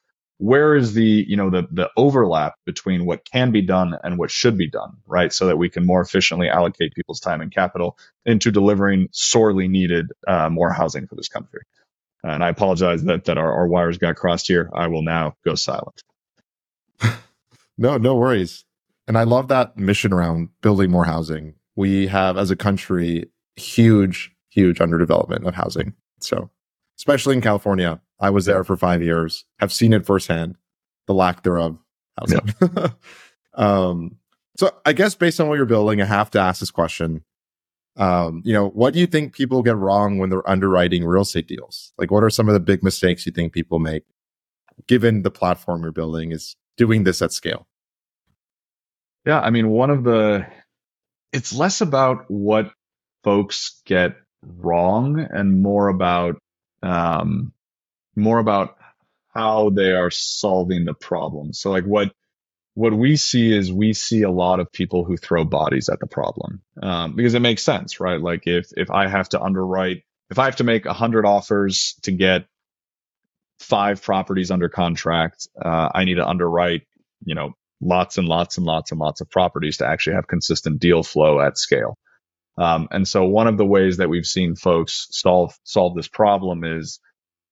[0.40, 4.30] where is the you know the the overlap between what can be done and what
[4.30, 5.32] should be done, right?
[5.32, 10.12] So that we can more efficiently allocate people's time and capital into delivering sorely needed
[10.26, 11.60] uh, more housing for this country.
[12.22, 14.70] And I apologize that that our, our wires got crossed here.
[14.74, 16.02] I will now go silent.
[17.78, 18.64] no, no worries.
[19.06, 24.32] And I love that mission around building more housing we have as a country huge,
[24.50, 25.94] huge underdevelopment of housing.
[26.20, 26.50] So,
[26.98, 30.56] especially in California, I was there for five years, have seen it firsthand,
[31.06, 31.78] the lack thereof.
[32.28, 32.40] Yeah.
[33.54, 34.16] um,
[34.56, 37.24] so I guess based on what you're building, I have to ask this question.
[37.96, 41.48] Um, you know, what do you think people get wrong when they're underwriting real estate
[41.48, 41.92] deals?
[41.98, 44.04] Like, what are some of the big mistakes you think people make,
[44.86, 47.66] given the platform you're building is doing this at scale?
[49.26, 50.46] Yeah, I mean, one of the
[51.32, 52.72] it's less about what
[53.22, 56.38] folks get wrong and more about
[56.82, 57.52] um,
[58.16, 58.76] more about
[59.34, 61.52] how they are solving the problem.
[61.52, 62.12] So like what
[62.74, 66.06] what we see is we see a lot of people who throw bodies at the
[66.06, 68.20] problem um, because it makes sense, right?
[68.20, 72.12] Like if if I have to underwrite, if I have to make hundred offers to
[72.12, 72.46] get
[73.58, 76.82] five properties under contract, uh, I need to underwrite,
[77.24, 80.80] you know, lots and lots and lots and lots of properties to actually have consistent
[80.80, 81.98] deal flow at scale.
[82.58, 86.64] Um, and so one of the ways that we've seen folks solve solve this problem
[86.64, 87.00] is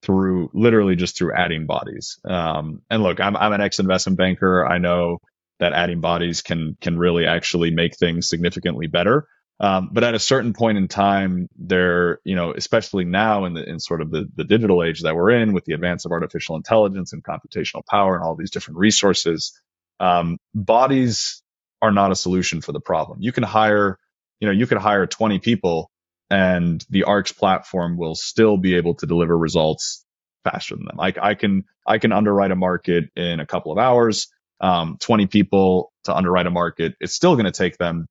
[0.03, 2.19] through literally just through adding bodies.
[2.25, 4.67] Um, and look, I'm I'm an ex investment banker.
[4.67, 5.19] I know
[5.61, 9.27] that adding bodies can can really actually make things significantly better.
[9.61, 13.69] Um, but at a certain point in time, there, you know, especially now in the
[13.69, 16.55] in sort of the, the digital age that we're in, with the advance of artificial
[16.55, 19.61] intelligence and computational power and all these different resources,
[19.99, 21.43] um, bodies
[21.83, 23.19] are not a solution for the problem.
[23.21, 23.99] You can hire,
[24.41, 25.91] you know, you could hire 20 people
[26.31, 30.05] and the ARX platform will still be able to deliver results
[30.45, 31.01] faster than them.
[31.01, 34.29] I, I can, I can underwrite a market in a couple of hours.
[34.61, 36.95] Um, 20 people to underwrite a market.
[37.01, 38.07] It's still going to take them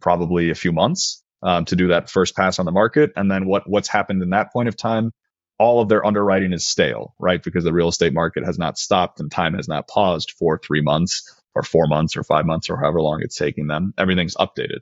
[0.00, 3.12] probably a few months um, to do that first pass on the market.
[3.16, 5.12] And then what, what's happened in that point of time
[5.58, 7.42] all of their underwriting is stale, right?
[7.42, 10.82] Because the real estate market has not stopped and time has not paused for three
[10.82, 13.92] months or four months or five months or however long it's taking them.
[13.98, 14.80] Everything's updated.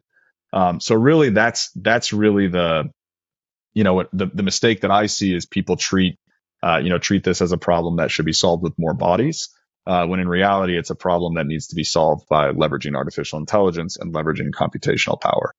[0.56, 2.90] Um, so really that's, that's really the,
[3.74, 6.16] you know, the, the mistake that I see is people treat,
[6.62, 9.50] uh, you know, treat this as a problem that should be solved with more bodies.
[9.86, 13.38] Uh, when in reality, it's a problem that needs to be solved by leveraging artificial
[13.38, 15.54] intelligence and leveraging computational power.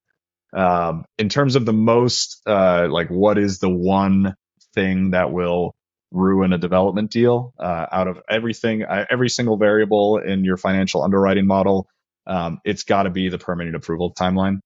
[0.52, 4.36] Um, in terms of the most, uh, like what is the one
[4.74, 5.76] thing that will
[6.12, 11.04] ruin a development deal uh, out of everything, uh, every single variable in your financial
[11.04, 11.88] underwriting model.
[12.26, 14.60] Um, it's got to be the permitting approval timeline.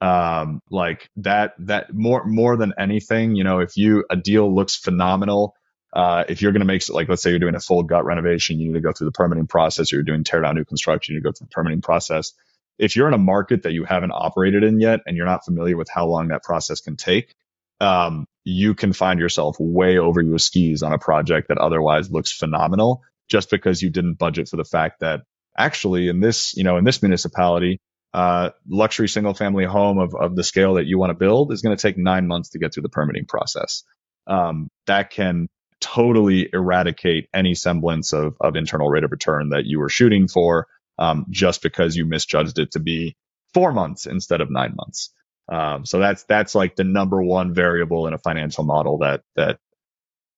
[0.00, 4.74] Um, like that, that more, more than anything, you know, if you, a deal looks
[4.74, 5.54] phenomenal,
[5.92, 8.58] uh, if you're going to make, like, let's say you're doing a full gut renovation,
[8.58, 11.14] you need to go through the permitting process, or you're doing tear down new construction,
[11.14, 12.32] you go through the permitting process.
[12.78, 15.76] If you're in a market that you haven't operated in yet and you're not familiar
[15.76, 17.34] with how long that process can take,
[17.80, 22.32] um, you can find yourself way over your skis on a project that otherwise looks
[22.32, 25.22] phenomenal just because you didn't budget for the fact that
[25.58, 27.80] actually in this, you know, in this municipality,
[28.12, 31.62] uh, luxury single family home of, of the scale that you want to build is
[31.62, 33.84] going to take nine months to get through the permitting process.
[34.26, 35.48] Um, that can
[35.80, 40.66] totally eradicate any semblance of, of internal rate of return that you were shooting for
[40.98, 43.16] um, just because you misjudged it to be
[43.54, 45.10] four months instead of nine months.
[45.48, 49.58] Um, so that's that's like the number one variable in a financial model that that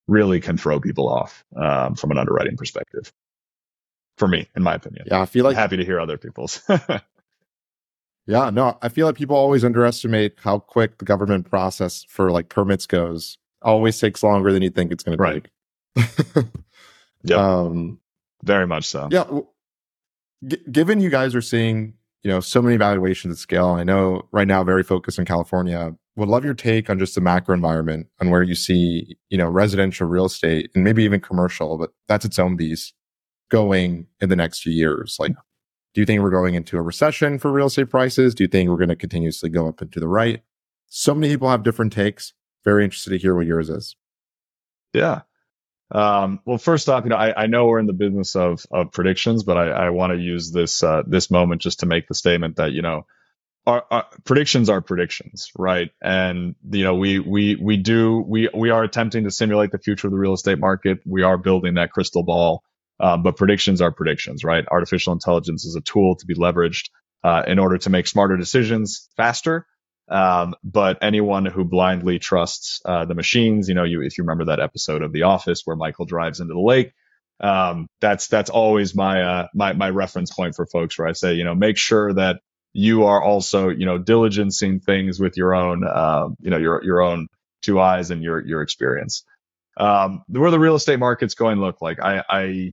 [0.09, 3.13] really can throw people off um, from an underwriting perspective.
[4.19, 5.07] For me, in my opinion.
[5.11, 6.63] Yeah, I feel like I'm happy to hear other people's.
[8.27, 12.49] yeah, no, I feel like people always underestimate how quick the government process for like
[12.49, 13.39] permits goes.
[13.63, 15.49] Always takes longer than you think it's going to right.
[15.97, 16.47] take.
[17.25, 18.01] yeah, um,
[18.43, 19.09] very much so.
[19.11, 19.25] Yeah,
[20.47, 24.29] g- given you guys are seeing you know so many valuations at scale, I know
[24.33, 25.95] right now very focused in California.
[26.17, 29.49] Would love your take on just the macro environment and where you see you know
[29.49, 32.95] residential real estate and maybe even commercial, but that's its own beast
[33.51, 35.17] going in the next few years.
[35.21, 35.33] Like,
[35.95, 38.35] do you think we're going into a recession for real estate prices?
[38.35, 40.43] Do you think we're going to continuously go up and to the right?
[40.87, 42.33] So many people have different takes.
[42.65, 43.97] Very interested to hear what yours is.
[44.93, 45.23] Yeah.
[45.91, 48.93] Um, well, first off, you know, I, I, know we're in the business of of
[48.93, 52.15] predictions, but I, I want to use this uh, this moment just to make the
[52.15, 53.05] statement that you know,
[53.67, 55.91] our, our, predictions are predictions, right?
[56.01, 60.07] And you know, we we we do we we are attempting to simulate the future
[60.07, 61.01] of the real estate market.
[61.05, 62.63] We are building that crystal ball,
[63.03, 64.67] um, but predictions are predictions, right?
[64.71, 66.91] Artificial intelligence is a tool to be leveraged
[67.25, 69.67] uh, in order to make smarter decisions faster
[70.11, 74.47] um, but anyone who blindly trusts uh, the machines, you know, you if you remember
[74.47, 76.93] that episode of The Office where Michael drives into the lake,
[77.41, 81.35] um, that's that's always my uh, my my reference point for folks where I say,
[81.35, 82.41] you know, make sure that
[82.75, 87.03] you are also, you know, diligencing things with your own, uh, you know, your your
[87.03, 87.29] own
[87.62, 89.25] two eyes and your your experience.
[89.79, 92.73] Um, where the real estate market's going look like, I, I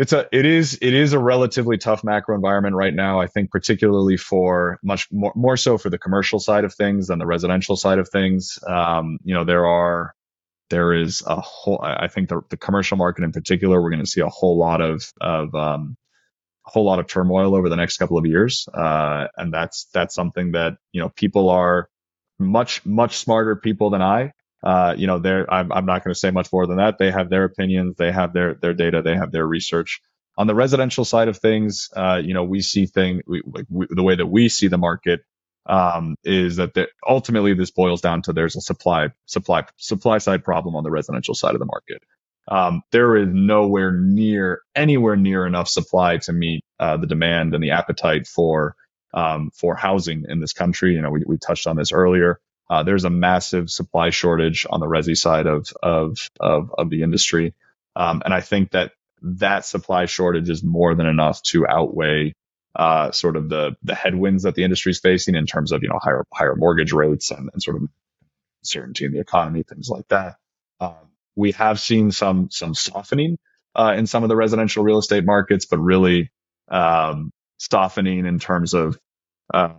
[0.00, 3.20] it's a it is it is a relatively tough macro environment right now.
[3.20, 7.18] I think particularly for much more more so for the commercial side of things than
[7.18, 8.58] the residential side of things.
[8.66, 10.14] Um, you know, there are
[10.70, 11.80] there is a whole.
[11.82, 14.80] I think the the commercial market in particular, we're going to see a whole lot
[14.80, 15.98] of of um,
[16.66, 20.14] a whole lot of turmoil over the next couple of years, uh, and that's that's
[20.14, 21.90] something that you know people are
[22.38, 26.30] much much smarter people than I uh, you know, I'm, I'm not going to say
[26.30, 26.98] much more than that.
[26.98, 30.00] They have their opinions, they have their, their data, they have their research.
[30.38, 34.26] On the residential side of things, uh, you know, we see thing the way that
[34.26, 35.20] we see the market
[35.66, 40.44] um, is that the, ultimately this boils down to there's a supply supply supply side
[40.44, 42.02] problem on the residential side of the market.
[42.48, 47.62] Um, there is nowhere near anywhere near enough supply to meet uh, the demand and
[47.62, 48.74] the appetite for
[49.12, 50.94] um, for housing in this country.
[50.94, 52.40] You know, we, we touched on this earlier.
[52.70, 57.02] Uh, there's a massive supply shortage on the resi side of of of, of the
[57.02, 57.54] industry,
[57.96, 62.34] um, and I think that that supply shortage is more than enough to outweigh
[62.76, 65.90] uh, sort of the the headwinds that the industry is facing in terms of you
[65.90, 67.82] know higher higher mortgage rates and, and sort of
[68.62, 70.36] uncertainty in the economy, things like that.
[70.80, 70.94] Um,
[71.36, 73.38] we have seen some some softening
[73.76, 76.30] uh, in some of the residential real estate markets, but really
[76.70, 78.98] um, softening in terms of
[79.52, 79.74] uh,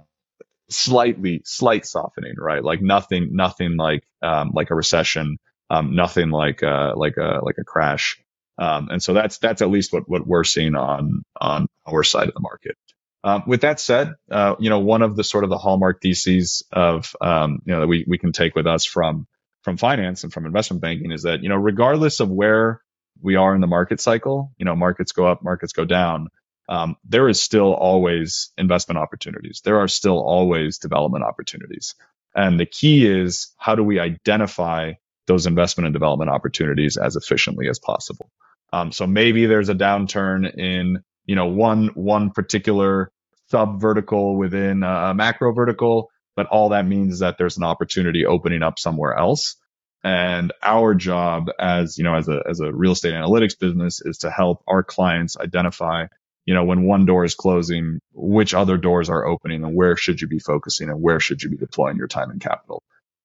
[0.71, 2.63] slightly slight softening, right?
[2.63, 5.37] Like nothing, nothing like um, like a recession,
[5.69, 8.19] um, nothing like uh, like a like a crash.
[8.57, 12.27] Um, and so that's that's at least what what we're seeing on on our side
[12.27, 12.75] of the market.
[13.23, 16.63] Um, with that said, uh, you know, one of the sort of the hallmark theses
[16.71, 19.27] of um, you know that we we can take with us from
[19.63, 22.81] from finance and from investment banking is that you know regardless of where
[23.21, 26.27] we are in the market cycle, you know, markets go up, markets go down
[26.69, 29.61] um, there is still always investment opportunities.
[29.63, 31.95] There are still always development opportunities.
[32.35, 34.93] And the key is how do we identify
[35.27, 38.29] those investment and development opportunities as efficiently as possible?
[38.73, 43.11] Um, so maybe there's a downturn in, you know, one, one particular
[43.49, 48.25] sub vertical within a macro vertical, but all that means is that there's an opportunity
[48.25, 49.57] opening up somewhere else.
[50.03, 54.19] And our job as, you know, as a, as a real estate analytics business is
[54.19, 56.05] to help our clients identify
[56.45, 60.21] you know, when one door is closing, which other doors are opening and where should
[60.21, 62.81] you be focusing and where should you be deploying your time and capital?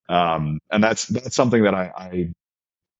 [0.09, 2.11] Um, and that's, that's something that I, I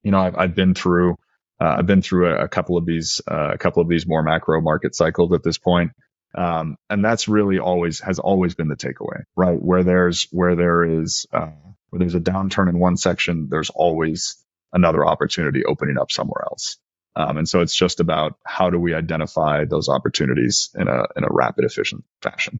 [0.03, 1.13] you know, I've, I've been through,
[1.61, 4.24] uh, I've been through a, a couple of these, uh, a couple of these more
[4.24, 5.91] macro market cycles at this point.
[6.36, 9.59] Um, and that's really always, has always been the takeaway, right?
[9.61, 11.51] Where there's, where there is, uh,
[11.89, 14.36] where there's a downturn in one section, there's always
[14.74, 16.78] another opportunity opening up somewhere else.
[17.18, 21.24] Um, and so it's just about how do we identify those opportunities in a in
[21.24, 22.59] a rapid, efficient fashion.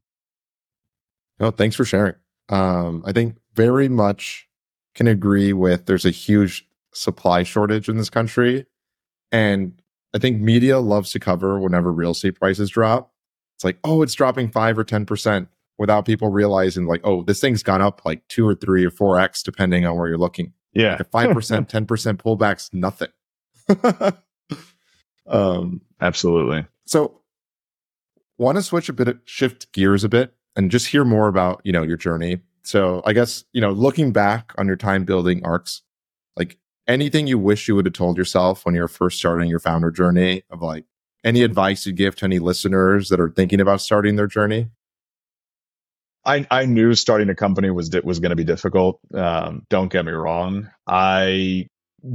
[1.38, 2.16] No, thanks for sharing.
[2.48, 4.48] Um, I think very much
[4.96, 5.86] can agree with.
[5.86, 8.66] There's a huge supply shortage in this country,
[9.30, 9.80] and
[10.12, 13.12] I think media loves to cover whenever real estate prices drop.
[13.56, 15.46] it's like, oh, it's dropping five or 10%
[15.78, 19.20] without people realizing like, oh, this thing's gone up like two or three or four
[19.20, 20.52] X depending on where you're looking.
[20.72, 20.98] Yeah.
[20.98, 23.08] 5%, 10% pullback's nothing.
[25.28, 26.66] um, Absolutely.
[26.86, 27.20] So
[28.38, 31.72] want to switch a bit, shift gears a bit and just hear more about, you
[31.72, 32.40] know, your journey.
[32.62, 35.82] So I guess, you know, looking back on your time building ARX,
[36.36, 39.58] like anything you wish you would have told yourself when you were first starting your
[39.58, 40.84] founder journey of like
[41.24, 44.68] any advice you'd give to any listeners that are thinking about starting their journey?
[46.24, 49.00] I, I knew starting a company was was going to be difficult.
[49.14, 50.70] Um, don't get me wrong.
[50.86, 51.68] I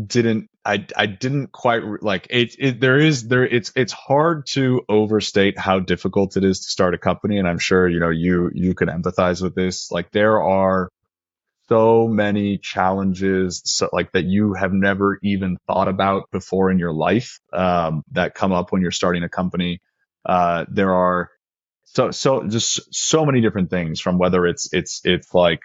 [0.06, 4.82] didn't I I didn't quite like it, it there is there it's it's hard to
[4.88, 8.50] overstate how difficult it is to start a company and I'm sure you know you
[8.54, 9.92] you can empathize with this.
[9.92, 10.90] Like there are
[11.68, 16.94] so many challenges so, like that you have never even thought about before in your
[16.94, 19.80] life um, that come up when you're starting a company.
[20.26, 21.30] Uh, there are
[21.84, 25.60] so so just so many different things from whether it's it's it's like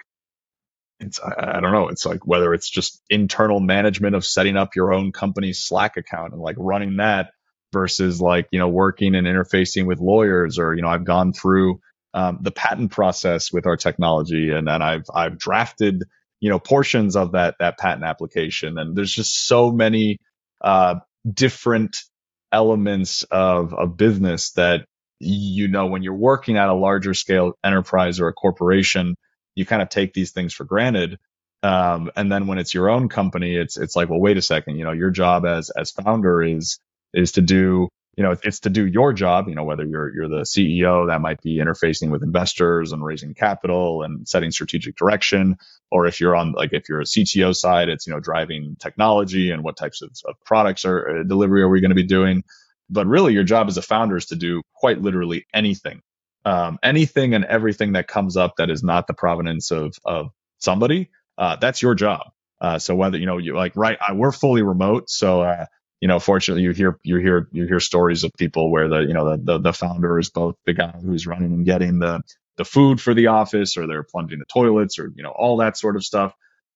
[1.00, 1.88] it's I, don't know.
[1.88, 6.32] It's like whether it's just internal management of setting up your own company's slack account
[6.32, 7.30] and like running that
[7.72, 11.78] versus like you know working and interfacing with lawyers or you know i've gone through
[12.14, 16.02] um, the patent process with our technology and then i've i've drafted
[16.40, 18.78] you know portions of that that patent application.
[18.78, 20.18] And there's just so many
[20.60, 20.96] uh,
[21.30, 21.96] different
[22.52, 24.86] elements of of business that
[25.20, 29.14] you know when you're working at a larger scale enterprise or a corporation
[29.58, 31.18] you kind of take these things for granted.
[31.64, 34.76] Um, and then when it's your own company, it's it's like, well, wait a second,
[34.76, 36.78] you know, your job as as founder is
[37.12, 39.48] is to do, you know, it's to do your job.
[39.48, 43.34] You know, whether you're you're the CEO, that might be interfacing with investors and raising
[43.34, 45.56] capital and setting strategic direction,
[45.90, 49.50] or if you're on like if you're a CTO side, it's you know driving technology
[49.50, 52.44] and what types of, of products or uh, delivery are we going to be doing.
[52.88, 56.02] But really, your job as a founder is to do quite literally anything
[56.48, 61.10] um, anything and everything that comes up that is not the provenance of of somebody,
[61.36, 62.22] uh, that's your job.
[62.58, 65.66] Uh, so whether you know you like right, I, we're fully remote, so uh,
[66.00, 69.12] you know, fortunately, you hear you hear you hear stories of people where the you
[69.12, 72.22] know the, the the founder is both the guy who's running and getting the
[72.56, 75.76] the food for the office, or they're plunging the toilets, or you know all that
[75.76, 76.32] sort of stuff.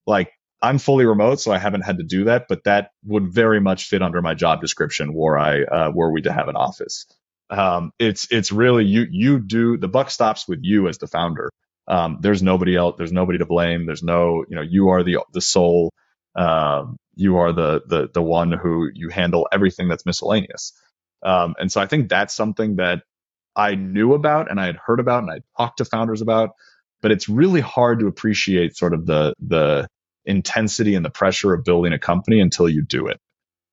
[0.07, 3.61] Like I'm fully remote, so I haven't had to do that, but that would very
[3.61, 7.07] much fit under my job description were I uh, were we to have an office
[7.53, 11.50] um, it's it's really you you do the buck stops with you as the founder.
[11.86, 12.94] Um, there's nobody else.
[12.96, 13.84] There's nobody to blame.
[13.86, 15.92] There's no you know you are the the sole.
[16.34, 20.72] Um, you are the the the one who you handle everything that's miscellaneous.
[21.22, 23.03] Um, and so I think that's something that
[23.55, 26.50] I knew about and I had heard about and I talked to founders about,
[27.03, 29.88] but it's really hard to appreciate sort of the the
[30.24, 33.20] intensity and the pressure of building a company until you do it.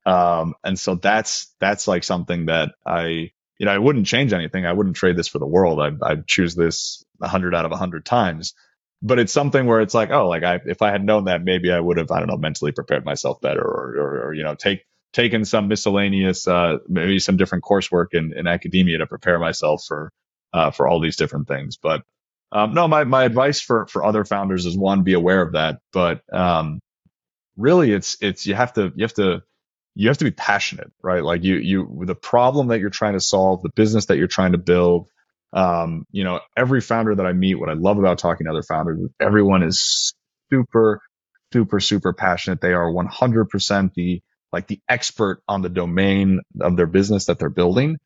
[0.06, 4.66] Um, and so that's that's like something that I you know, I wouldn't change anything.
[4.66, 5.80] I wouldn't trade this for the world.
[5.80, 8.54] I'd, I'd choose this a hundred out of a hundred times.
[9.02, 11.72] But it's something where it's like, oh, like I, if I had known that, maybe
[11.72, 14.56] I would have, I don't know, mentally prepared myself better, or, or, or you know,
[14.56, 19.84] take taken some miscellaneous, uh, maybe some different coursework in, in academia to prepare myself
[19.88, 20.12] for,
[20.54, 21.78] uh, for all these different things.
[21.78, 22.04] But
[22.52, 25.80] um, no, my my advice for for other founders is one, be aware of that.
[25.94, 26.80] But um,
[27.58, 29.44] really, it's it's you have to you have to
[30.00, 31.22] you have to be passionate, right?
[31.22, 34.54] Like you, you, the problem that you're trying to solve, the business that you're trying
[34.54, 35.10] to build.
[35.52, 38.64] Um, you know, every founder that I meet, what I love about talking to other
[38.64, 40.14] founders, everyone is
[40.50, 41.02] super,
[41.52, 42.62] super, super passionate.
[42.62, 44.22] They are 100% the,
[44.54, 47.98] like the expert on the domain of their business that they're building.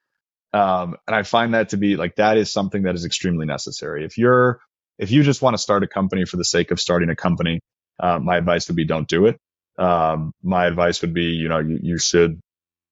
[0.52, 4.04] Um, and I find that to be like, that is something that is extremely necessary.
[4.04, 4.60] If you're,
[4.98, 7.60] if you just want to start a company for the sake of starting a company,
[8.00, 9.39] uh, my advice would be don't do it
[9.78, 12.39] um, my advice would be, you know, you, you should,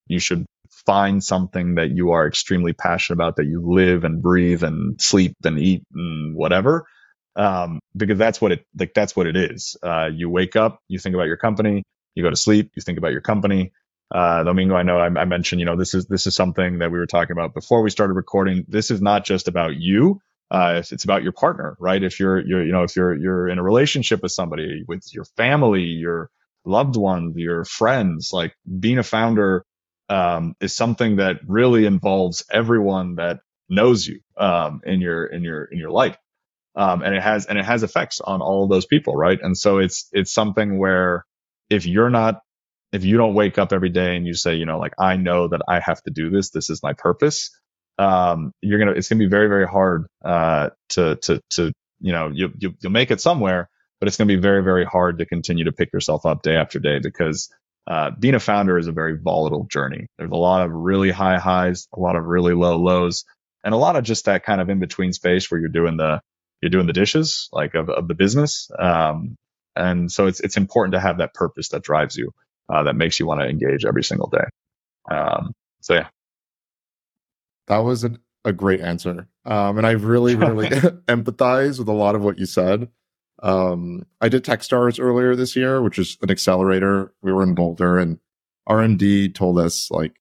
[0.07, 0.45] you should
[0.85, 5.35] find something that you are extremely passionate about, that you live and breathe and sleep
[5.43, 6.85] and eat and whatever.
[7.35, 9.77] Um, because that's what it, like, that's what it is.
[9.81, 11.83] Uh, you wake up, you think about your company,
[12.15, 13.71] you go to sleep, you think about your company.
[14.13, 16.91] Uh, Domingo, I know I, I mentioned, you know, this is, this is something that
[16.91, 18.65] we were talking about before we started recording.
[18.67, 20.19] This is not just about you.
[20.49, 22.03] Uh, it's, it's, about your partner, right?
[22.03, 25.23] If you're, you're, you know, if you're, you're in a relationship with somebody, with your
[25.37, 26.29] family, your,
[26.65, 28.31] loved ones, your friends.
[28.33, 29.65] Like being a founder
[30.09, 33.39] um, is something that really involves everyone that
[33.69, 36.17] knows you um, in your in your in your life,
[36.75, 39.39] um, and it has and it has effects on all of those people, right?
[39.41, 41.25] And so it's it's something where
[41.69, 42.41] if you're not
[42.91, 45.47] if you don't wake up every day and you say, you know, like I know
[45.47, 47.49] that I have to do this, this is my purpose.
[47.97, 52.29] Um, you're gonna it's gonna be very very hard uh, to to to you know
[52.33, 53.69] you, you you'll make it somewhere
[54.01, 56.55] but it's going to be very, very hard to continue to pick yourself up day
[56.55, 57.53] after day because
[57.87, 60.07] uh, being a founder is a very volatile journey.
[60.17, 63.25] There's a lot of really high highs, a lot of really low lows.
[63.63, 66.19] and a lot of just that kind of in between space where you're doing the
[66.61, 68.71] you're doing the dishes like of, of the business.
[68.77, 69.35] Um,
[69.75, 72.31] and so it's it's important to have that purpose that drives you,
[72.73, 75.15] uh, that makes you want to engage every single day.
[75.15, 76.07] Um, so yeah,
[77.67, 80.69] that was an, a great answer, um, and I really really
[81.07, 82.89] empathize with a lot of what you said.
[83.41, 87.13] Um, I did Techstars earlier this year, which is an accelerator.
[87.21, 88.19] We were in Boulder, and
[88.69, 90.13] RMD told us like,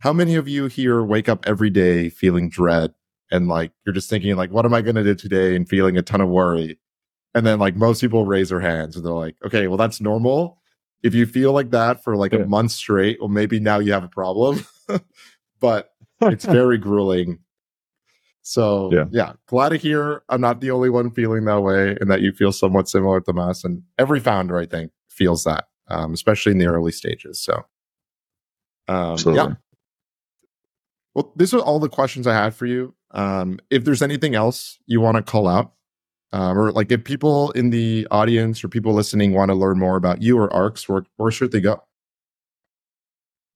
[0.00, 2.92] how many of you here wake up every day feeling dread
[3.30, 5.96] and like you're just thinking like, what am I going to do today, and feeling
[5.96, 6.78] a ton of worry.
[7.34, 10.58] And then like most people raise their hands and they're like, okay, well that's normal.
[11.02, 12.40] If you feel like that for like yeah.
[12.40, 14.64] a month straight, well maybe now you have a problem.
[15.60, 15.90] but
[16.22, 17.40] it's very grueling
[18.46, 19.06] so yeah.
[19.10, 22.30] yeah, glad to hear I'm not the only one feeling that way and that you
[22.30, 23.64] feel somewhat similar to us.
[23.64, 27.40] And every founder, I think, feels that, um, especially in the early stages.
[27.40, 27.64] So
[28.86, 29.54] um, yeah.
[31.16, 32.94] Well, these are all the questions I had for you.
[33.10, 35.72] Um, if there's anything else you want to call out,
[36.32, 39.96] um, or like if people in the audience or people listening want to learn more
[39.96, 41.82] about you or ARX, where, where should they go?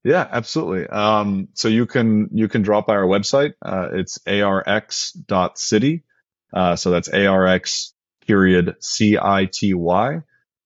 [0.04, 0.86] Yeah, absolutely.
[0.86, 3.52] Um, so you can you can drop by our website.
[3.62, 6.04] Uh, it's arx.city.
[6.52, 7.92] Uh, so that's arx
[8.26, 10.20] period c i t y.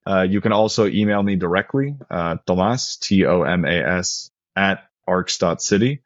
[0.07, 4.85] Uh, you can also email me directly, uh, Tomas T O M A S at
[5.09, 6.03] arx.city.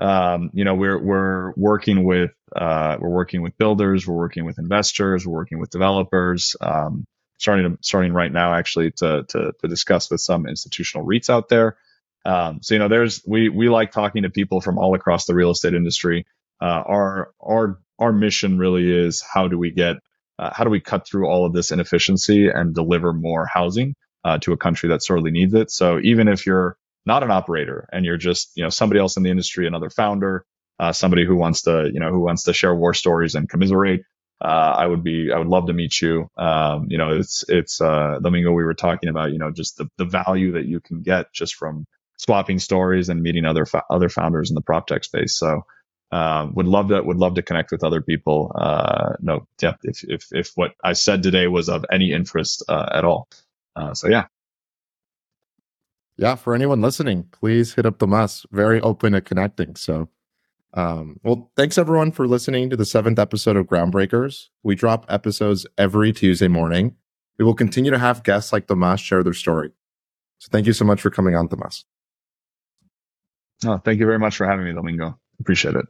[0.00, 4.58] Um, you know, we're we're working with uh, we're working with builders, we're working with
[4.58, 6.56] investors, we're working with developers.
[6.60, 7.06] Um,
[7.38, 11.48] starting to, starting right now, actually, to, to to discuss with some institutional REITs out
[11.50, 11.76] there.
[12.24, 15.34] Um, so you know, there's we we like talking to people from all across the
[15.34, 16.26] real estate industry.
[16.60, 19.96] Uh, our our our mission really is how do we get
[20.38, 23.94] uh, how do we cut through all of this inefficiency and deliver more housing
[24.24, 25.70] uh, to a country that sorely needs it.
[25.70, 29.22] So even if you're not an operator and you're just you know somebody else in
[29.22, 30.44] the industry, another founder,
[30.78, 34.02] uh, somebody who wants to you know who wants to share war stories and commiserate.
[34.42, 36.26] Uh, I would be, I would love to meet you.
[36.38, 39.86] Um, you know, it's, it's, uh, Domingo, we were talking about, you know, just the,
[39.98, 41.84] the value that you can get just from
[42.20, 45.38] swapping stories and meeting other other founders in the prop tech space.
[45.38, 45.64] So
[46.12, 48.52] uh, would love to would love to connect with other people.
[48.54, 52.88] Uh, no, yeah, if if if what I said today was of any interest uh,
[52.92, 53.28] at all.
[53.74, 54.26] Uh, so yeah.
[56.18, 58.44] Yeah, for anyone listening, please hit up the mess.
[58.50, 59.74] Very open to connecting.
[59.74, 60.10] So,
[60.74, 64.48] um, well, thanks everyone for listening to the seventh episode of Groundbreakers.
[64.62, 66.96] We drop episodes every Tuesday morning.
[67.38, 69.70] We will continue to have guests like Tomas share their story.
[70.40, 71.48] So, thank you so much for coming on,
[73.60, 73.78] Tomas.
[73.78, 75.18] Oh, thank you very much for having me, Domingo.
[75.40, 75.86] Appreciate it.